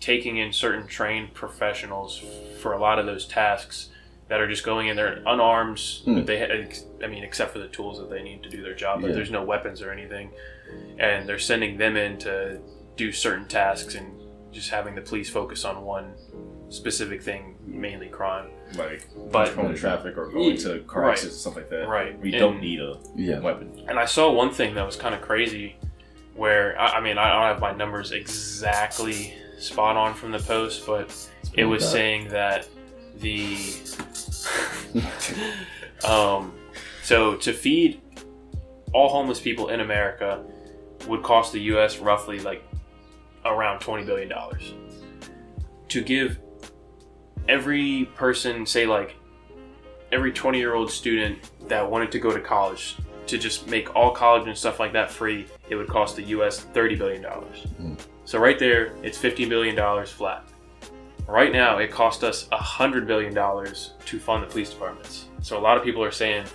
[0.00, 2.22] taking in certain trained professionals
[2.60, 3.88] for a lot of those tasks
[4.28, 5.80] that are just going in there unarmed.
[6.06, 6.68] But they,
[7.02, 9.14] I mean, except for the tools that they need to do their job, but Yeah.
[9.16, 10.30] there's no weapons or anything,
[10.98, 12.60] and they're sending them in to
[12.96, 14.14] do certain tasks and
[14.52, 16.14] just having the police focus on one
[16.70, 18.50] specific thing, mainly crime.
[18.76, 21.12] like But controlling traffic or going Yeah, to car right.
[21.12, 21.88] accidents, stuff like that.
[21.88, 22.18] Right.
[22.20, 23.38] We And- don't need a Yeah.
[23.40, 23.84] weapon.
[23.88, 25.76] And I saw one thing that was kind of crazy,
[26.34, 30.86] where I, I mean I don't have my numbers exactly spot on from the post,
[30.86, 31.10] but
[31.54, 31.90] it was bad.
[31.92, 32.68] saying that
[33.20, 33.56] the
[36.06, 36.52] um,
[37.02, 38.00] so to feed
[38.92, 40.42] all homeless people in America
[41.06, 41.98] would cost the U.S.
[41.98, 42.62] roughly like
[43.44, 44.74] around twenty billion dollars.
[45.88, 46.38] To give
[47.48, 49.16] every person, say like
[50.12, 54.56] every twenty-year-old student that wanted to go to college, to just make all college and
[54.56, 56.60] stuff like that free, it would cost the U.S.
[56.60, 57.66] thirty billion dollars.
[57.80, 57.98] Mm.
[58.24, 60.44] So right there, it's fifty billion dollars flat.
[61.26, 65.26] Right now, it cost us hundred billion dollars to fund the police departments.
[65.42, 66.46] So a lot of people are saying,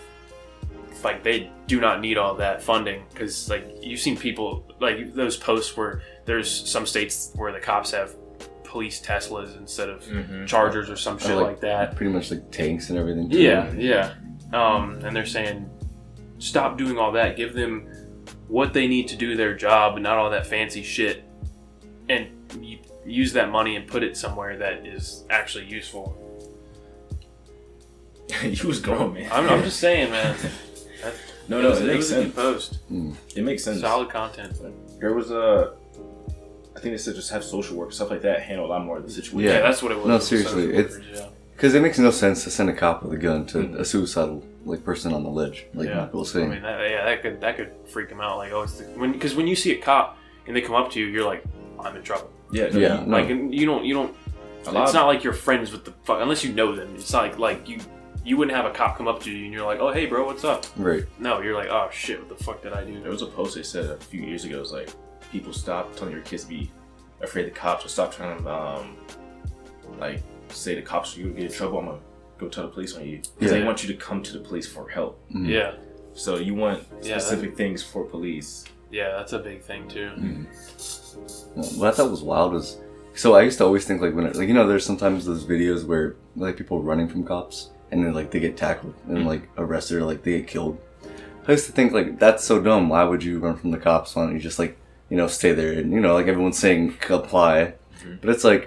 [1.04, 5.38] like, they do not need all that funding because, like, you've seen people like those
[5.38, 8.16] posts where there's some states where the cops have
[8.74, 10.46] police Teslas instead of Mm-hmm.
[10.48, 11.96] Chargers or some shit like, like that.
[11.96, 13.30] Pretty much like tanks and everything.
[13.30, 13.40] too.
[13.40, 14.14] Yeah, yeah.
[14.52, 15.70] Um, and they're saying,
[16.40, 17.38] stop doing all that.
[17.38, 17.88] Give them
[18.48, 21.24] what they need to do their job, and not all that fancy shit.
[22.10, 22.28] And
[22.60, 26.18] you use that money and put it somewhere that is actually useful.
[28.44, 29.30] you was going, man.
[29.32, 30.36] I'm, I'm just saying, man.
[31.04, 31.14] That,
[31.50, 32.36] no, it no, was, it it makes was a good sense.
[32.36, 32.80] post.
[32.90, 33.16] Mm.
[33.36, 33.82] It makes sense.
[33.82, 34.54] Solid content.
[35.02, 35.74] There was a.
[36.84, 38.98] I think they said just have social work stuff like that handle a lot more
[38.98, 39.40] of the situation.
[39.40, 39.62] Yeah, Yeah.
[39.62, 40.06] that's what it was.
[40.08, 41.28] No, seriously, it's- workers, yeah.
[41.56, 43.80] Because it makes no sense to send a cop with a gun to Mhm.
[43.80, 46.02] a suicidal like person on the ledge, like Yeah.
[46.02, 48.36] Michael was I mean, that, yeah, that could that could freak him out.
[48.38, 50.92] Like, oh, it's the, when because when you see a cop and they come up
[50.92, 51.42] to you, you're like,
[51.80, 52.30] I'm in trouble.
[52.52, 53.00] yeah, no, Yeah.
[53.00, 53.18] you- No.
[53.18, 54.14] Like, and you don't you don't
[54.68, 54.82] a lot.
[54.84, 56.90] it's of- not like you're friends with the fuck unless you know them.
[56.96, 57.78] It's not like like you
[58.26, 60.26] you wouldn't have a cop come up to you and you're like, oh hey bro,
[60.26, 60.66] what's up?
[60.78, 61.06] right.
[61.20, 63.00] No, you're like, oh shit, what the fuck did I do?
[63.02, 64.58] There was a post they said a few years ago.
[64.58, 64.90] It was like
[65.34, 66.72] people stop telling your kids to be
[67.22, 68.96] afraid of the cops, or stop trying to um,
[70.00, 71.80] like say the cops you would get in trouble.
[71.80, 72.00] I'm gonna
[72.38, 74.68] go tell the police on you because they want you to come to the police
[74.68, 75.20] for help.
[75.34, 75.50] Mm.
[75.50, 75.74] Yeah,
[76.14, 78.64] So you want Yeah, specific things for police.
[78.92, 80.12] yeah, that's a big thing too.
[81.78, 82.78] What I thought was wild was
[83.16, 85.44] so I used to always think like when it, like you know there's sometimes those
[85.46, 89.26] videos where like people running from cops and then like they get tackled and Mhm.
[89.26, 90.78] like arrested or like they get killed.
[91.48, 92.90] I used to think like that's so dumb.
[92.90, 94.16] Why would you run from the cops?
[94.16, 94.78] Why don't you just like
[95.14, 98.18] you know stay there and you know like everyone's saying comply, Mhm.
[98.22, 98.64] but it's like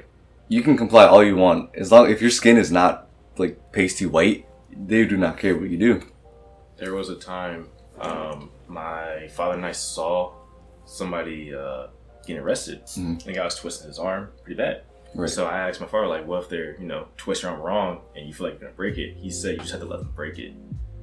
[0.54, 4.06] you can comply all you want as long if your skin is not like pasty
[4.06, 4.46] white,
[4.90, 5.94] they do not care what you do.
[6.76, 7.66] There was a time
[8.00, 10.32] um, my father and I saw
[10.85, 11.88] somebody uh,
[12.26, 12.78] getting arrested.
[12.87, 13.24] Mhm.
[13.24, 14.82] The guy was twisting his arm pretty bad.
[15.16, 15.28] Right.
[15.30, 17.92] So I asked my father, like, what if they're, you know, twist your arm wrong
[18.14, 19.16] and you feel like you're gonna break it?
[19.16, 20.52] He said you just have to let them break it.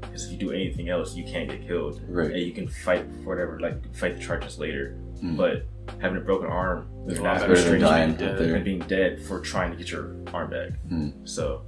[0.01, 1.99] Because if you do anything else, you can't get killed.
[2.08, 2.29] Right.
[2.32, 4.95] And you can fight for whatever, like, fight the charges later.
[5.21, 5.38] Mm.
[5.38, 5.67] But
[5.99, 9.21] having a broken arm, is a lot better than dying you out and being dead
[9.21, 10.69] for trying to get your arm back.
[10.89, 11.28] Mm.
[11.28, 11.65] So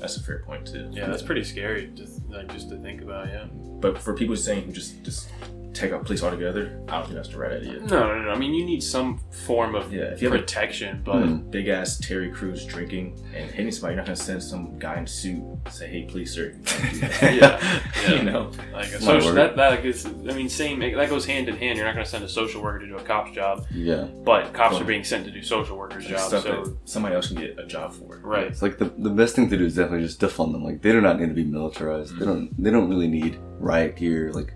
[0.00, 0.88] that's a fair point too.
[0.92, 1.90] Yeah, that's pretty scary.
[1.94, 3.28] Just like just to think about.
[3.28, 3.46] Yeah,
[3.80, 5.30] But for people saying just just
[5.76, 7.74] take out police altogether, I don't think that's the right idea.
[7.80, 8.30] No, no, no.
[8.30, 11.50] I mean, you need some form of Yeah, if you have a protection, but Hmm.
[11.50, 15.06] big ass Terry Crews drinking and hitting somebody, you're not gonna send some guy in
[15.06, 18.14] suit say, "Hey, please, sir." you can't do that." yeah, yeah.
[18.16, 18.50] you know.
[18.72, 20.80] Like a social, that, that like is, I mean, same.
[20.80, 21.76] That goes hand in hand.
[21.76, 24.04] You're not going to send a social worker to do a cop's job, Yeah.
[24.24, 26.30] but cops Well, are being sent to do social workers' jobs.
[26.42, 28.16] So somebody else can get a job for.
[28.16, 28.24] it.
[28.24, 30.64] right, It's like the, the best thing to do is definitely just defund them.
[30.64, 32.18] Like they do not need to be militarized.
[32.18, 34.52] They don't they don't really need riot gear, like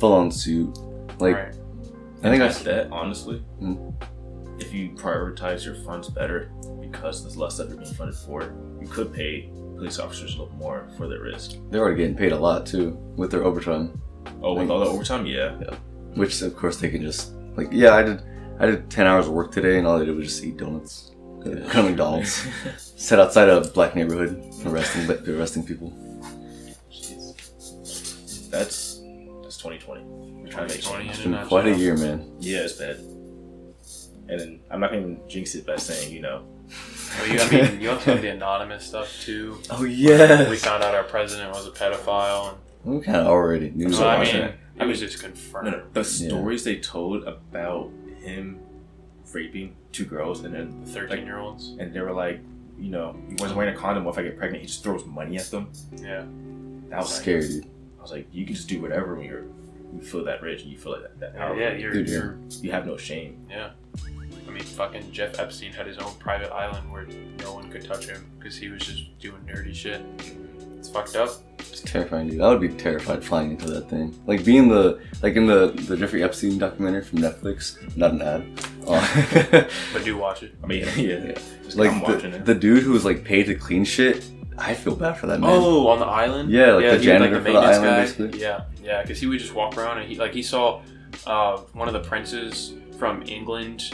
[0.00, 0.76] full on suit.
[1.20, 1.54] Like right.
[2.22, 3.94] I think I that, honestly, Mm.
[4.58, 8.88] if you prioritize your funds better, because there's less that they're being funded for, you
[8.88, 11.56] could pay police officers a little more for their risk.
[11.70, 14.00] they're already getting paid a lot too with their overtime,
[14.42, 15.56] Oh, with all the overtime, yeah.
[15.62, 15.74] yeah.
[16.14, 18.22] which of course they can just like yeah I did
[18.58, 21.12] I did ten hours of work today and all they did was just eat donuts,
[21.42, 22.46] go to McDonald's,
[22.96, 25.90] sit outside a black neighborhood arresting arresting people.
[26.92, 28.50] Jeez.
[28.50, 28.89] That's that's 2020.
[30.62, 31.16] We're trying to make 2020 change.
[31.16, 32.32] It's in a been quite a year, man.
[32.40, 32.96] Yeah, it's bad.
[34.28, 36.44] And then I'm not gonna jinx it by saying, you know,
[37.18, 39.58] Well, you, I mean, you also have the anonymous stuff too.
[39.70, 40.48] Oh yeah.
[40.48, 43.86] We found out our president was a pedophile, And, we kind of already knew.
[43.86, 44.54] and so So I mean, it.
[44.80, 45.66] it was just confirmed.
[45.66, 47.90] no, no, the stories they told about
[48.22, 48.60] him
[49.32, 51.76] raping two girls, and then The thirteen-year-olds.
[51.80, 52.40] and they were like,
[52.78, 54.04] you know, he wasn't wearing a condom.
[54.04, 54.62] What if I get pregnant?
[54.62, 55.70] He just throws money at them.
[55.96, 56.24] Yeah,
[56.88, 57.64] That was Scary, Like.
[57.98, 59.44] I was like, you can just do whatever when you're
[59.94, 61.62] you feel that rich and you feel like that, that yeah, powerful.
[61.62, 61.72] yeah.
[61.72, 63.46] You're, Dude, you're you have no shame.
[63.50, 63.70] Yeah.
[64.46, 67.06] I mean, fucking Jeff Epstein had his own private island where
[67.38, 70.02] no one could touch him because he was just doing nerdy shit.
[70.78, 71.30] It's fucked up.
[71.58, 72.40] It's terrifying, dude.
[72.40, 74.18] I would be terrified flying into that thing.
[74.26, 77.76] Like being the like in the the Jeffrey Epstein documentary from Netflix.
[77.96, 78.44] Not an ad.
[78.86, 80.54] Uh, But do watch it.
[80.64, 82.44] I mean, yeah, just like I'm watching the, it.
[82.46, 84.24] the dude who was like paid to clean shit.
[84.58, 85.50] I feel bad for that man.
[85.50, 86.50] Oh, on the island.
[86.50, 88.40] Yeah, like the he was, janitor for the maintenance island, basically.
[88.40, 90.82] Yeah, yeah, because he would just walk around and he like he saw
[91.26, 93.90] uh, one of the princes from England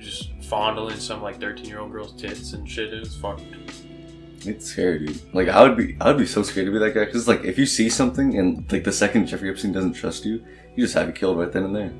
[0.00, 2.92] just fondling some like thirteen year old girl's tits and shit.
[2.92, 3.42] It was fucked.
[4.42, 5.34] It's scary, dude.
[5.34, 7.04] Like I would be, I would be so scared to be that guy.
[7.06, 10.44] Cause like if you see something and like the second Jeffrey Epstein doesn't trust you,
[10.76, 11.92] you just have it killed right then and there.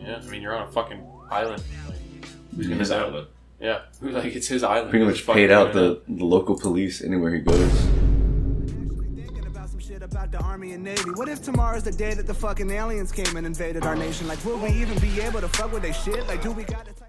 [0.00, 1.62] Yeah, I mean you're on a fucking island.
[2.56, 3.28] Like, his island.
[3.60, 4.90] Yeah, like it's his island.
[4.90, 8.07] Pretty much paid out the, the local police anywhere he goes.
[10.10, 11.10] About the army and navy.
[11.14, 14.26] What if tomorrow's the day that the fucking aliens came and invaded our nation?
[14.26, 16.26] Like, will we even be able to fuck with their shit?
[16.26, 17.07] Like, do we got type